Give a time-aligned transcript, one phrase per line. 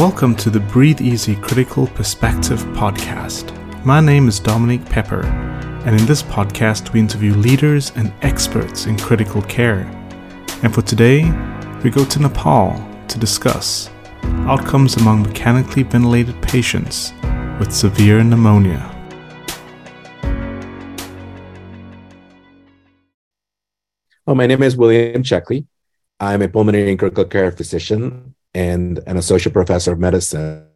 [0.00, 3.54] Welcome to the Breathe Easy Critical Perspective podcast.
[3.84, 5.26] My name is Dominic Pepper,
[5.84, 9.80] and in this podcast, we interview leaders and experts in critical care.
[10.62, 11.30] And for today,
[11.84, 13.90] we go to Nepal to discuss
[14.48, 17.12] outcomes among mechanically ventilated patients
[17.58, 18.80] with severe pneumonia.
[24.24, 25.66] Well, my name is William Checkley.
[26.18, 30.66] I'm a pulmonary and critical care physician and an associate professor of medicine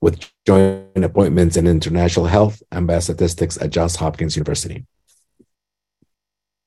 [0.00, 4.86] with joint appointments in international health and biostatistics at Johns Hopkins University.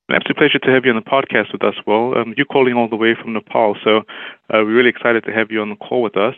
[0.08, 2.18] An absolute pleasure to have you on the podcast with us, Will.
[2.18, 5.50] Um, you're calling all the way from Nepal, so uh, we're really excited to have
[5.50, 6.34] you on the call with us.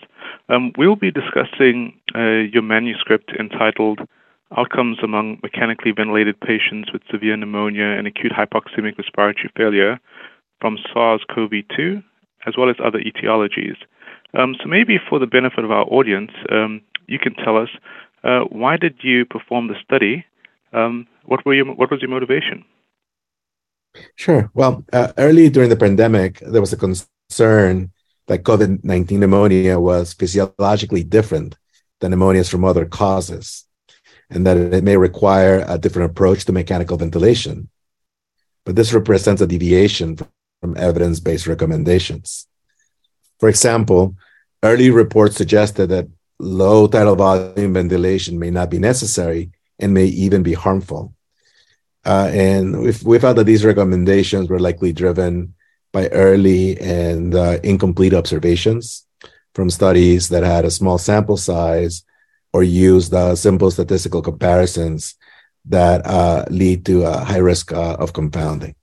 [0.48, 4.00] Um, we'll be discussing uh, your manuscript entitled
[4.56, 9.98] Outcomes Among Mechanically Ventilated Patients with Severe Pneumonia and Acute Hypoxemic Respiratory Failure
[10.60, 12.02] from SARS CoV 2
[12.46, 13.76] as well as other etiologies.
[14.36, 17.68] Um, so maybe for the benefit of our audience, um, you can tell us
[18.24, 20.24] uh, why did you perform the study?
[20.72, 22.64] Um, what were your, what was your motivation?
[24.16, 24.50] Sure.
[24.54, 27.92] Well, uh, early during the pandemic, there was a concern
[28.26, 31.56] that COVID 19 pneumonia was physiologically different
[32.00, 33.64] than pneumonias from other causes,
[34.30, 37.68] and that it may require a different approach to mechanical ventilation.
[38.64, 40.16] But this represents a deviation
[40.64, 42.48] from evidence based recommendations.
[43.38, 44.16] For example,
[44.62, 50.42] early reports suggested that low tidal volume ventilation may not be necessary and may even
[50.42, 51.12] be harmful.
[52.06, 55.52] Uh, and we we found that these recommendations were likely driven
[55.92, 59.06] by early and uh, incomplete observations
[59.54, 62.04] from studies that had a small sample size
[62.54, 65.14] or used uh, simple statistical comparisons
[65.66, 68.74] that uh, lead to a high risk uh, of confounding.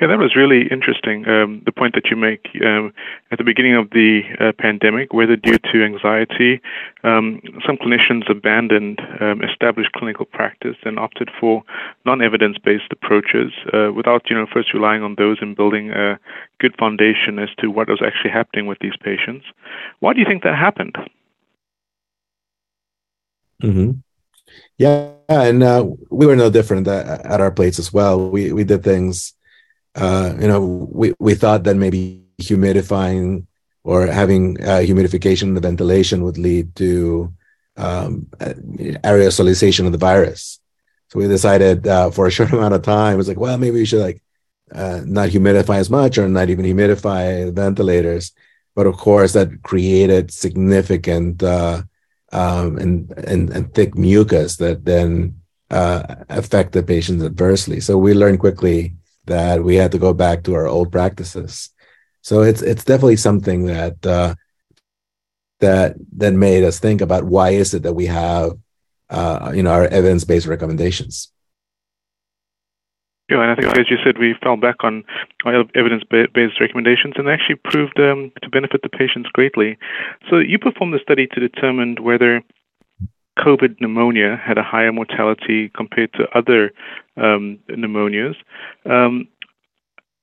[0.00, 1.28] Yeah, that was really interesting.
[1.28, 2.92] Um, the point that you make um,
[3.30, 6.60] at the beginning of the uh, pandemic, whether due to anxiety,
[7.04, 11.62] um, some clinicians abandoned um, established clinical practice and opted for
[12.04, 16.18] non-evidence-based approaches uh, without, you know, first relying on those and building a
[16.58, 19.46] good foundation as to what was actually happening with these patients.
[20.00, 20.96] Why do you think that happened?
[23.62, 23.92] Mm-hmm.
[24.76, 28.28] Yeah, and uh, we were no different at, at our plates as well.
[28.28, 29.34] We we did things
[29.94, 33.46] uh, you know, we, we thought that maybe humidifying
[33.84, 37.32] or having uh, humidification in the ventilation would lead to
[37.76, 40.58] um, aerosolization of the virus.
[41.08, 43.76] So we decided uh, for a short amount of time, it was like, well, maybe
[43.78, 44.22] we should like
[44.72, 48.32] uh, not humidify as much or not even humidify the ventilators.
[48.74, 51.82] But of course, that created significant uh,
[52.32, 55.40] um, and, and, and thick mucus that then
[55.70, 57.80] uh, affect the patients adversely.
[57.80, 58.94] So we learned quickly
[59.26, 61.70] that we had to go back to our old practices.
[62.22, 64.34] So it's it's definitely something that uh,
[65.60, 68.52] that that made us think about why is it that we have
[69.10, 71.30] uh, you know our evidence based recommendations.
[73.30, 75.02] Yeah, and I think, as you said, we fell back on
[75.46, 79.78] evidence-based recommendations and actually proved um, to benefit the patients greatly.
[80.28, 82.42] So you performed the study to determine whether
[83.38, 86.72] COVID pneumonia had a higher mortality compared to other
[87.16, 88.36] um, pneumonias.
[88.88, 89.28] Um,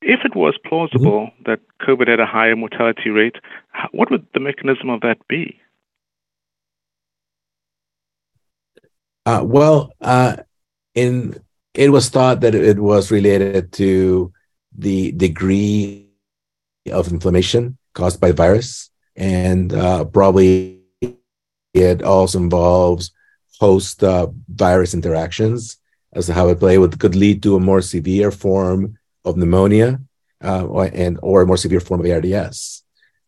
[0.01, 1.43] if it was plausible mm-hmm.
[1.45, 3.35] that COVID had a higher mortality rate,
[3.91, 5.59] what would the mechanism of that be?
[9.25, 10.37] Uh, well, uh,
[10.95, 11.39] in
[11.73, 14.33] it was thought that it was related to
[14.77, 16.09] the degree
[16.91, 20.80] of inflammation caused by the virus, and uh, probably
[21.73, 23.11] it also involves
[23.59, 25.77] host uh, virus interactions
[26.13, 29.99] as to how it play with could lead to a more severe form of pneumonia
[30.43, 32.83] uh, or, and or a more severe form of ARDS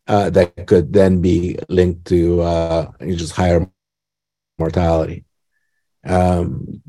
[0.08, 3.70] uh, that could then be linked to uh, just higher
[4.58, 5.24] mortality.
[6.06, 6.82] Um,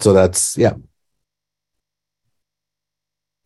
[0.00, 0.74] so that's yeah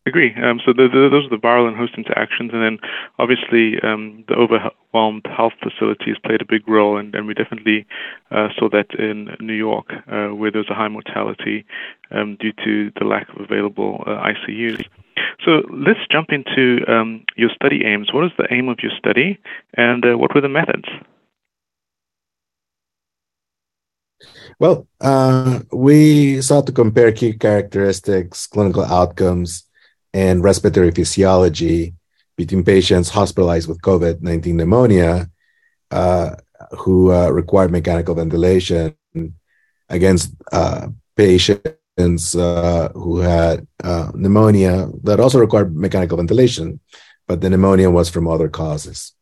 [0.07, 0.33] Agree.
[0.41, 2.79] Um, so the, the, those are the viral and host interactions, and then
[3.19, 7.85] obviously um, the overwhelmed health facilities played a big role, and, and we definitely
[8.31, 11.65] uh, saw that in New York, uh, where there was a high mortality
[12.11, 14.85] um, due to the lack of available uh, ICUs.
[15.43, 18.13] So let's jump into um, your study aims.
[18.13, 19.37] What is the aim of your study,
[19.73, 20.87] and uh, what were the methods?
[24.57, 29.66] Well, uh, we sought to compare key characteristics, clinical outcomes,
[30.17, 31.93] and respiratory physiology
[32.37, 35.29] between patients hospitalized with COVID 19 pneumonia
[35.91, 36.31] uh,
[36.81, 38.95] who uh, required mechanical ventilation
[39.89, 46.79] against uh, patients uh, who had uh, pneumonia that also required mechanical ventilation,
[47.27, 49.13] but the pneumonia was from other causes.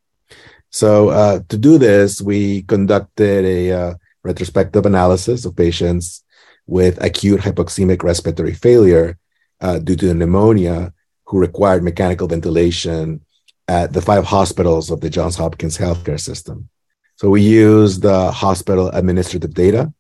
[0.70, 6.24] So uh, to do this, we conducted a retrospective analysis of patients
[6.68, 9.18] with acute hypoxemic respiratory failure
[9.62, 10.94] uh, due to pneumonia
[11.26, 13.22] who required mechanical ventilation
[13.68, 16.70] at the five hospitals of the Johns Hopkins healthcare system.
[17.18, 19.92] So we used the hospital administrative data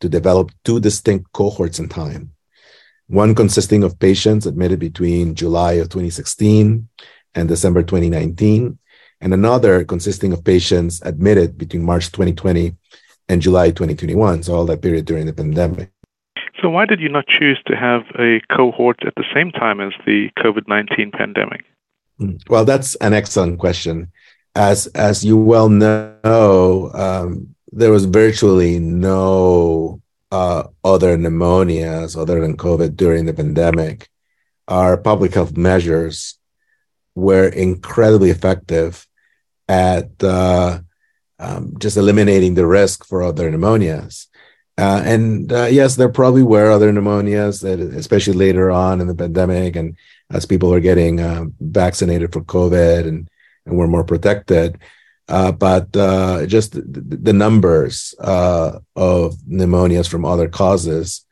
[0.00, 2.32] to develop two distinct cohorts in time.
[3.06, 6.88] One consisting of patients admitted between July of 2016
[7.34, 8.78] and December 2019,
[9.20, 12.76] and another consisting of patients admitted between March 2020
[13.28, 15.90] and July 2021, so all that period during the pandemic.
[16.64, 19.92] So, why did you not choose to have a cohort at the same time as
[20.06, 21.66] the COVID 19 pandemic?
[22.16, 22.36] Hmm.
[22.48, 24.10] Well, that's an excellent question.
[24.56, 30.00] As, as you well know, um, there was virtually no
[30.32, 34.08] uh, other pneumonias other than COVID during the pandemic.
[34.66, 36.38] Our public health measures
[37.14, 39.06] were incredibly effective
[39.68, 40.78] at uh,
[41.38, 44.28] um, just eliminating the risk for other pneumonias.
[44.76, 49.14] Uh, and uh, yes, there probably were other pneumonias, that, especially later on in the
[49.14, 49.96] pandemic, and
[50.30, 53.28] as people are getting uh, vaccinated for COVID and,
[53.66, 54.78] and we're more protected.
[55.28, 61.24] Uh, but uh, just the, the numbers uh, of pneumonias from other causes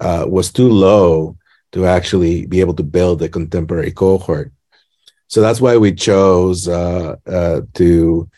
[0.00, 1.36] was too low
[1.72, 4.52] to actually be able to build a contemporary cohort.
[5.28, 8.30] So that's why we chose to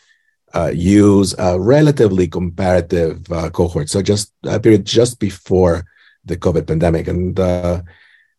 [0.53, 3.89] uh, use a relatively comparative uh, cohort.
[3.89, 5.85] So just a period just before
[6.25, 7.81] the COVID pandemic, and uh,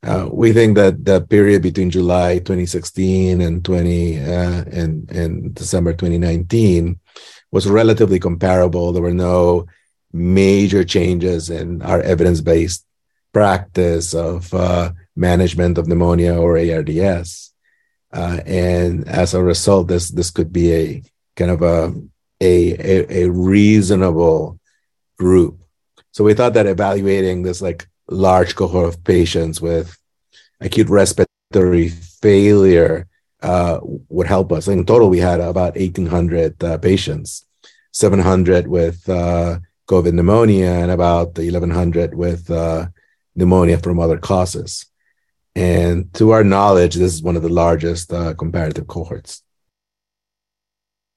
[0.04, 5.92] uh we think that the period between July 2016 and 20 uh, and and December
[5.92, 6.98] 2019
[7.50, 8.92] was relatively comparable.
[8.92, 9.66] There were no
[10.12, 12.86] major changes in our evidence-based
[13.32, 17.52] practice of uh, management of pneumonia or ARDS.
[18.12, 21.02] and as a result, this this could be a
[21.36, 21.94] kind of a,
[22.40, 24.58] a, a, reasonable
[25.18, 25.60] group.
[26.12, 29.96] So we thought that evaluating this like large cohort of patients with
[30.60, 33.06] acute respiratory failure
[33.42, 34.68] uh, would help us.
[34.68, 37.46] In total, we had about 1,800 uh, patients,
[37.92, 42.86] 700 with uh, COVID pneumonia and about 1,100 with uh,
[43.36, 44.86] pneumonia from other causes.
[45.54, 49.43] And to our knowledge, this is one of the largest uh, comparative cohorts.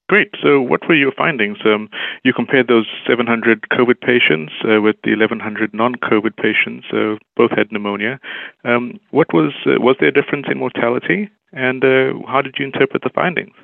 [0.08, 0.30] Great.
[0.42, 1.58] So, what were your findings?
[1.66, 1.90] Um,
[2.24, 6.86] you compared those 700 COVID patients uh, with the 1,100 non-COVID patients.
[6.90, 8.18] Uh, both had pneumonia.
[8.64, 12.64] Um, what was uh, was there a difference in mortality, and uh, how did you
[12.64, 13.54] interpret the findings?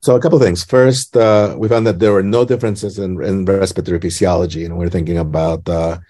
[0.00, 0.64] So, a couple of things.
[0.64, 4.88] First, uh, we found that there were no differences in, in respiratory physiology, and we're
[4.88, 6.00] thinking about uh,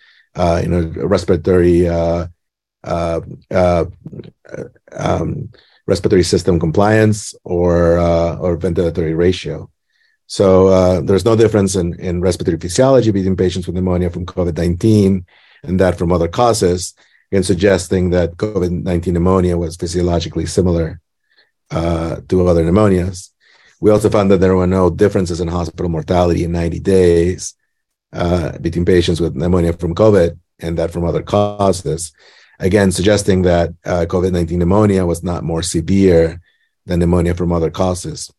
[0.63, 1.89] you know respiratory.
[2.89, 3.43] Um,
[5.87, 9.71] respiratory system compliance or uh, or ventilatory ratio.
[10.27, 15.25] So uh, there's no difference in, in respiratory physiology between patients with pneumonia from COVID-19
[15.65, 16.95] and that from other causes,
[17.31, 21.01] and suggesting that COVID-19 pneumonia was physiologically similar
[21.71, 23.31] uh, to other pneumonias.
[23.81, 27.55] We also found that there were no differences in hospital mortality in 90 days
[28.13, 32.13] uh, between patients with pneumonia from COVID and that from other causes
[32.63, 36.41] again suggesting that uh, COVID-19 pneumonia was not more severe
[36.87, 38.33] than pneumonia from other causes.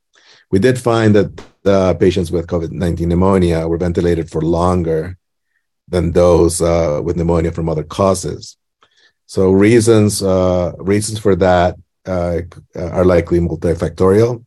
[0.50, 5.18] We did find that patients with COVID-19 pneumonia were ventilated for longer
[5.88, 8.58] than those uh, with pneumonia from other causes.
[9.25, 11.75] So reasons uh, reasons for that
[12.06, 12.42] uh,
[12.75, 14.46] are likely multifactorial,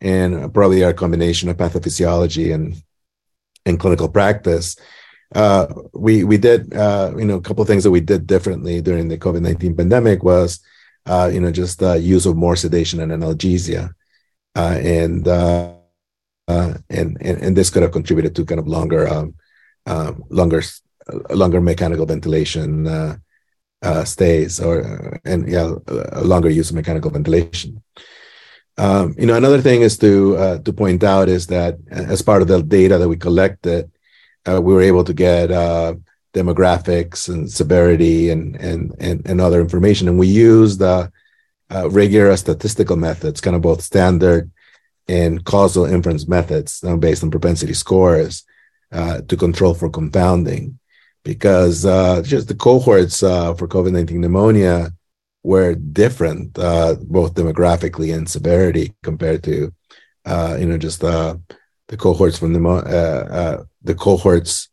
[0.00, 2.82] and probably are a combination of pathophysiology and
[3.66, 4.76] and clinical practice
[5.34, 8.80] uh, we we did uh, you know a couple of things that we did differently
[8.80, 10.60] during the COVID nineteen pandemic was
[11.06, 13.90] uh, you know just uh, use of more sedation and analgesia,
[14.54, 15.72] uh, and, uh,
[16.48, 19.34] and and and this could have contributed to kind of longer um,
[19.86, 20.62] um longer
[21.30, 22.86] longer mechanical ventilation
[24.04, 25.74] stays or and yeah
[26.22, 27.82] longer use of mechanical ventilation.
[28.76, 32.48] Um, you know another thing is to to point out is that as part of
[32.48, 33.90] the data that we collected
[34.46, 35.94] uh, we were able to get uh,
[36.32, 40.08] demographics and severity and, and, and, and other information.
[40.08, 41.08] And we used uh,
[41.90, 44.50] rigorous statistical methods, kind of both standard
[45.08, 48.44] and causal inference methods uh, based on propensity scores
[48.92, 50.78] uh, to control for confounding.
[51.24, 54.92] Because uh, just the cohorts for COVID 19 pneumonia
[55.42, 59.72] were different, both demographically and severity, compared to,
[60.26, 61.40] you know, just the
[61.96, 64.68] cohorts from the the cohorts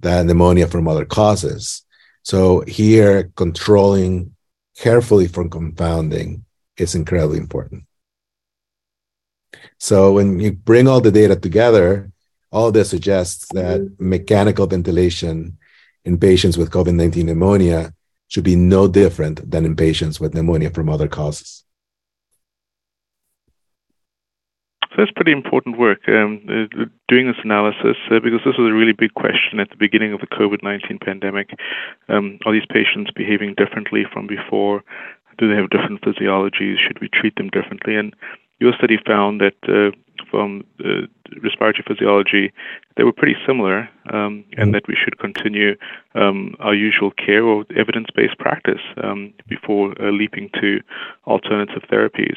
[0.00, 1.82] that pneumonia from other causes.
[2.22, 4.34] So here, controlling
[4.76, 6.44] carefully for confounding
[6.76, 7.84] is incredibly important.
[9.78, 12.10] So when you bring all the data together,
[12.50, 14.08] all this suggests that mm-hmm.
[14.08, 15.58] mechanical ventilation
[16.04, 17.92] in patients with COVID 19 pneumonia
[18.28, 21.64] should be no different than in patients with pneumonia from other causes.
[24.87, 28.74] So that's pretty important work um, uh, doing this analysis uh, because this was a
[28.74, 31.50] really big question at the beginning of the COVID 19 pandemic.
[32.08, 34.82] Um, are these patients behaving differently from before?
[35.38, 36.78] Do they have different physiologies?
[36.84, 37.94] Should we treat them differently?
[37.94, 38.12] And
[38.58, 39.96] your study found that uh,
[40.32, 41.06] from uh,
[41.42, 42.52] respiratory physiology,
[42.96, 44.70] they were pretty similar, um, and mm-hmm.
[44.72, 45.76] that we should continue
[46.16, 50.80] um, our usual care or evidence based practice um, before uh, leaping to
[51.28, 52.36] alternative therapies.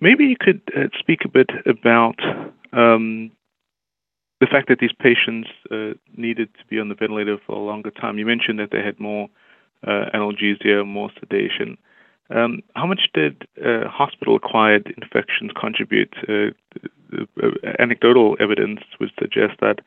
[0.00, 2.16] Maybe you could uh, speak a bit about
[2.72, 3.32] um,
[4.40, 7.90] the fact that these patients uh, needed to be on the ventilator for a longer
[7.90, 8.18] time.
[8.18, 9.28] You mentioned that they had more
[9.86, 11.76] uh, analgesia, more sedation.
[12.30, 16.14] Um, how much did hospital-acquired infections contribute?
[17.78, 19.80] Anecdotal evidence would suggest that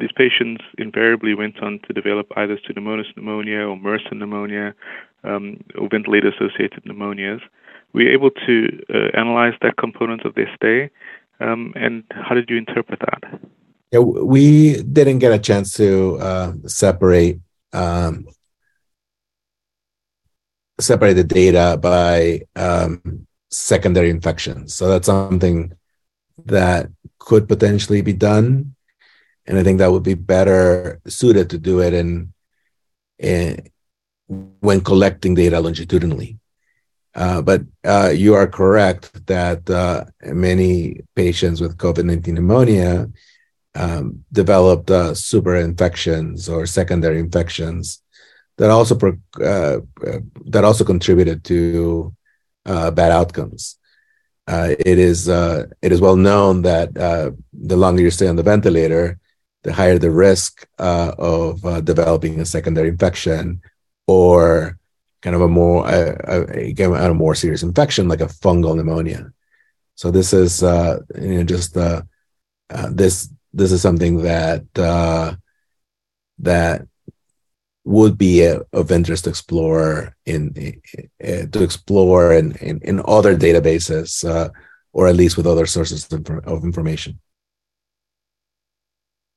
[0.00, 4.72] these patients invariably went on to develop either pseudomonas pneumonia or MRSA pneumonia
[5.24, 7.40] um, or ventilator-associated pneumonias.
[7.94, 10.90] Were you able to uh, analyze that component of their stay,
[11.40, 13.40] um, and how did you interpret that?
[13.92, 17.40] Yeah, we didn't get a chance to uh, separate
[17.72, 18.26] um,
[20.80, 24.74] separate the data by um, secondary infections.
[24.74, 25.72] So that's something
[26.46, 28.74] that could potentially be done,
[29.46, 32.32] and I think that would be better suited to do it in,
[33.20, 33.70] in
[34.26, 36.38] when collecting data longitudinally.
[37.14, 43.08] Uh, but uh, you are correct that uh, many patients with COVID 19 pneumonia
[43.76, 48.02] um, developed super infections or secondary infections
[48.56, 48.96] that also
[49.40, 52.14] uh, uh, that also contributed to
[52.64, 53.78] bad outcomes.
[54.48, 59.18] It is it is well known that the longer you stay on the ventilator,
[59.62, 63.60] the higher the risk of developing a secondary infection
[64.06, 64.78] or
[65.24, 69.32] kind of a more a, a, a, more serious infection like a fungal pneumonia.
[69.94, 72.02] So this is uh, you know just uh
[72.90, 75.36] this this is something that uh,
[76.40, 76.86] that
[77.84, 80.52] would be a, of interest to explore in,
[81.20, 84.48] in to explore in, in, in other databases uh,
[84.92, 87.20] or at least with other sources of information.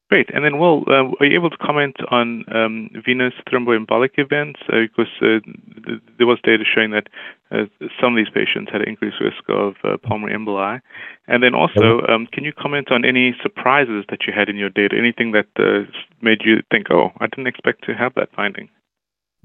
[0.09, 0.29] Great.
[0.33, 4.61] And then, Will, uh, are you able to comment on um, venous thromboembolic events?
[4.71, 5.39] Uh, because uh,
[5.85, 7.09] th- there was data showing that
[7.51, 7.65] uh,
[7.99, 10.79] some of these patients had an increased risk of uh, pulmonary emboli.
[11.27, 14.69] And then also, um, can you comment on any surprises that you had in your
[14.69, 14.95] data?
[14.97, 18.69] Anything that uh, made you think, oh, I didn't expect to have that finding?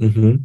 [0.01, 0.45] Mm-hmm.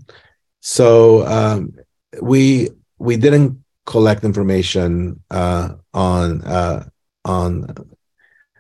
[0.61, 1.75] So um,
[2.23, 6.41] we we didn't collect information on
[7.23, 7.87] on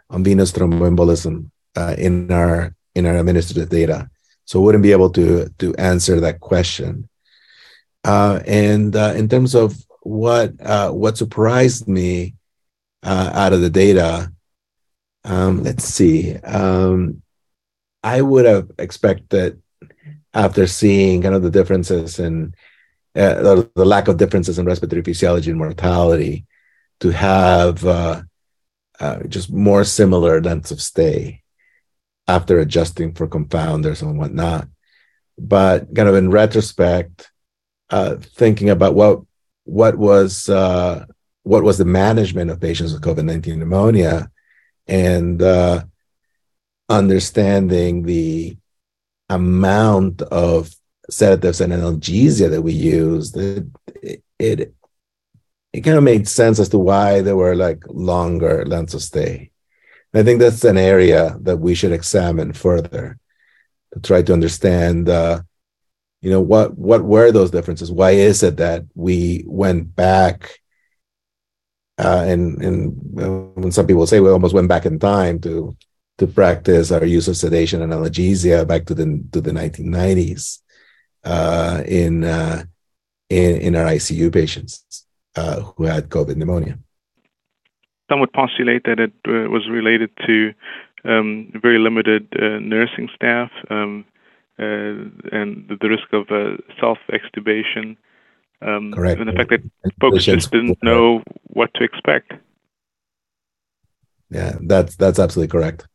[0.09, 4.09] on venous thromboembolism uh, in our in our administrative data.
[4.45, 7.09] So wouldn't be able to to answer that question.
[8.03, 12.35] Uh, and uh, in terms of what uh, what surprised me
[13.03, 14.31] uh, out of the data,
[15.25, 16.35] um, let's see.
[16.37, 17.21] Um,
[18.03, 19.61] I would have expected
[20.33, 22.53] after seeing kind of the differences in
[23.15, 26.45] uh, the, the, lack of differences in respiratory physiology and mortality
[26.99, 27.83] to have
[28.99, 31.43] uh, just more similar lengths of stay
[32.27, 34.67] after adjusting for confounders and whatnot.
[35.37, 37.31] But kind of in retrospect,
[37.89, 39.21] uh, thinking about what
[39.63, 41.05] what was uh,
[41.43, 44.31] what was the management of patients with COVID nineteen pneumonia,
[44.87, 45.83] and uh,
[46.89, 48.57] understanding the
[49.29, 50.73] amount of
[51.09, 54.73] sedatives and analgesia that we used, it, it
[55.77, 59.51] it kind of made sense as to why there were like longer lengths of stay.
[60.11, 63.19] And I think that's an area that we should examine further
[63.93, 65.41] to try to understand, uh,
[66.21, 67.91] you know, what what were those differences?
[67.91, 70.59] Why is it that we went back?
[71.99, 72.95] Uh, and and
[73.53, 75.77] when some people say we almost went back in time to
[76.17, 80.57] to practice our use of sedation and analgesia back to the to the 1990s
[81.23, 82.63] uh, in uh,
[83.29, 85.06] in in our ICU patients
[85.37, 86.77] uh, who had COVID pneumonia.
[88.09, 90.53] Some would postulate that it uh, was related to
[91.05, 94.05] um, very limited uh, nursing staff um,
[94.59, 94.63] uh,
[95.31, 97.97] and the risk of uh, self extubation.
[98.61, 99.19] Um, Correct.
[99.19, 99.61] And the fact that
[100.01, 102.33] folks just didn't know what to expect.
[104.29, 105.87] Yeah, that's that's absolutely correct.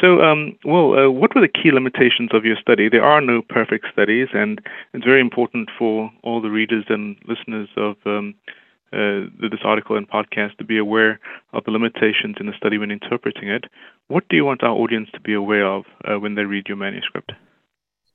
[0.00, 2.88] So, um, well, uh, what were the key limitations of your study?
[2.88, 4.60] There are no perfect studies, and
[4.92, 8.34] it's very important for all the readers and listeners of um,
[8.92, 11.18] uh, this article and podcast to be aware
[11.54, 13.64] of the limitations in the study when interpreting it.
[14.08, 16.76] What do you want our audience to be aware of uh, when they read your
[16.76, 17.32] manuscript?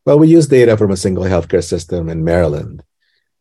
[0.06, 2.84] Well, we use data from a single healthcare system in Maryland.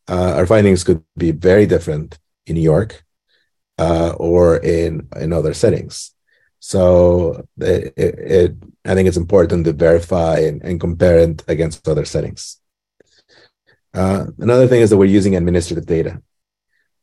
[0.09, 3.05] Uh, our findings could be very different in New York
[3.79, 6.13] uh, or in in other settings.
[6.61, 12.05] So it, it, I think it's important to verify and, and compare it against other
[12.05, 12.61] settings.
[13.93, 16.23] Uh, another thing is that we're using administrative data,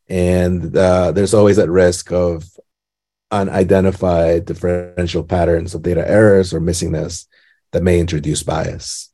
[0.08, 2.46] and uh, there's always that risk of
[3.30, 7.26] unidentified differential patterns of data errors or missingness
[7.74, 9.12] that may introduce bias.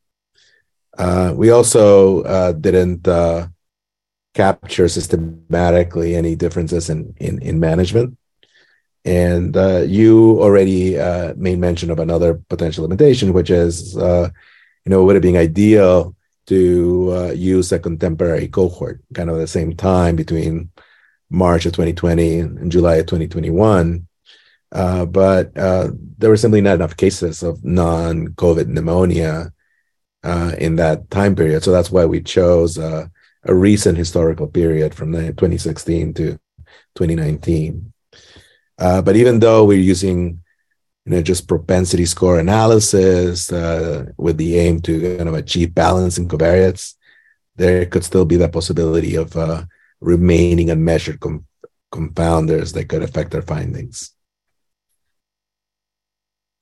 [0.98, 3.48] Uh, we also uh, didn't uh,
[4.36, 8.18] capture systematically any differences in, in, in management.
[9.06, 14.30] And uh, you already uh, made mention of another potential limitation, which is, uh,
[14.86, 16.16] you know, would it be ideal
[16.48, 20.70] to uh, use a contemporary cohort, kind of at the same time between
[21.30, 24.08] March of 2020 and July of 2021?
[24.72, 29.52] Uh, but uh, there were simply not enough cases of non-COVID pneumonia
[30.58, 31.64] in that time period.
[31.64, 33.12] So that's why we chose a
[33.46, 36.40] recent historical period from 2016 to
[36.96, 37.93] 2019.
[38.80, 40.42] Uh, but even though we're using
[41.06, 46.18] you know just propensity score analysis uh, with the aim to kind of achieve balance
[46.18, 46.96] in covariates,
[47.56, 49.64] there could still be the possibility of uh,
[50.02, 51.46] remaining unmeasured com-
[51.94, 54.12] confounders that could affect our findings.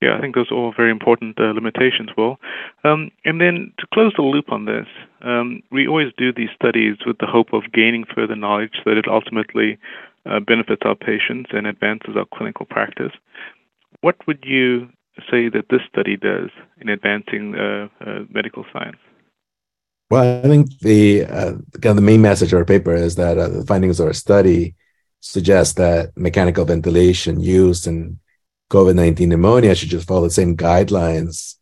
[0.02, 2.36] Yeah, I think those are all very important uh, limitations, Will.
[2.82, 4.86] Um, and then to close the loop on this,
[5.22, 8.98] um, we always do these studies with the hope of gaining further knowledge so that
[8.98, 9.78] it ultimately
[10.28, 13.12] uh, benefits our patients and advances our clinical practice.
[14.00, 14.88] What would you
[15.30, 16.50] say that this study does
[16.80, 18.96] in advancing uh, uh, medical science?
[20.10, 23.38] Well, I think the uh, kind of the main message of our paper is that
[23.38, 24.74] uh, the findings of our study
[25.20, 28.18] suggest that mechanical ventilation used in
[28.70, 31.56] COVID nineteen pneumonia should just follow the same guidelines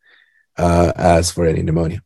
[0.56, 2.02] uh, as for any pneumonia.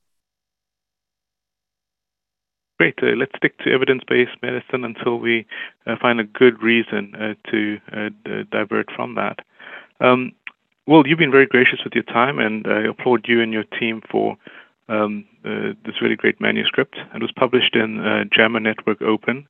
[2.79, 2.99] Great.
[3.03, 5.47] Uh, let's stick to evidence-based medicine until we
[5.87, 9.39] uh, find a good reason uh, to uh, d- divert from that.
[10.01, 10.33] Um,
[10.87, 14.03] well, you've been very gracious with your time, and I applaud you and your team
[14.11, 14.37] for
[14.89, 16.97] um, uh, this really great manuscript.
[17.15, 19.47] It was published in uh, JAMA Network Open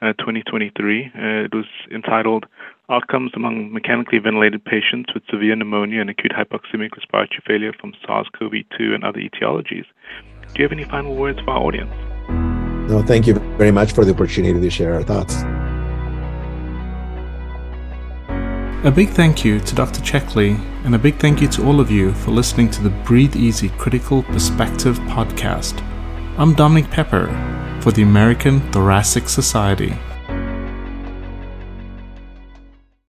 [0.00, 1.10] 2023.
[1.14, 2.46] it was entitled
[2.88, 8.94] Outcomes Among Mechanically Ventilated Patients with Severe Pneumonia and Acute Hypoxemic Respiratory Failure from SARS-CoV-2
[8.94, 9.86] and Other Etiologies.
[10.54, 12.17] Do you have any final words for our audience?
[12.88, 15.42] No, thank you very much for the opportunity to share our thoughts.
[18.86, 20.00] A big thank you to Dr.
[20.00, 23.36] Checkley, and a big thank you to all of you for listening to the Breathe
[23.36, 25.82] Easy Critical Perspective podcast.
[26.38, 27.26] I'm Dominic Pepper
[27.82, 29.94] for the American Thoracic Society.